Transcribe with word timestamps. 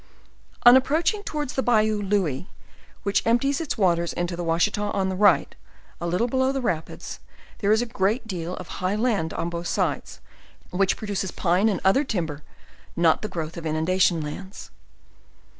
On 0.63 0.75
approaching 0.75 1.21
towards 1.21 1.53
the 1.53 1.61
bayou 1.61 2.01
Louis, 2.01 2.49
which 3.03 3.21
empties 3.23 3.61
its 3.61 3.77
waters 3.77 4.13
into 4.13 4.35
the 4.35 4.43
Washita 4.43 4.81
on 4.81 5.09
the 5.09 5.15
right, 5.15 5.53
a 6.01 6.07
little 6.07 6.27
below 6.27 6.51
the 6.51 6.59
rapids, 6.59 7.19
there 7.59 7.71
is 7.71 7.83
a 7.83 7.85
great 7.85 8.25
deal 8.27 8.55
of 8.55 8.67
high 8.67 8.95
land 8.95 9.31
on 9.31 9.47
both 9.51 9.67
sides, 9.67 10.19
which 10.71 10.97
produces 10.97 11.29
pine 11.29 11.69
and 11.69 11.81
other 11.85 12.03
timber, 12.03 12.41
not 12.95 13.21
the 13.21 13.29
growth 13.29 13.57
of 13.57 13.65
inundation 13.67 14.21
lands. 14.21 14.71